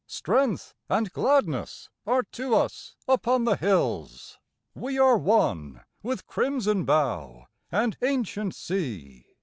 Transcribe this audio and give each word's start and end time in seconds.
Strength 0.07 0.73
and 0.89 1.13
gladness 1.13 1.91
are 2.07 2.23
to 2.31 2.55
us 2.55 2.95
upon 3.07 3.43
the 3.43 3.55
hills; 3.55 4.39
We 4.73 4.97
are 4.97 5.15
one 5.15 5.81
with 6.01 6.25
crimson 6.25 6.85
bough 6.85 7.45
and 7.71 7.95
ancient 8.01 8.55
sea. 8.55 9.27